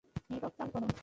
[0.29, 0.87] Network চালু করো।